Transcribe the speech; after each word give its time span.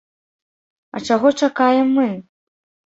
А 0.95 1.03
чаго 1.11 1.35
чакаем 1.45 1.95
мы? 2.01 2.11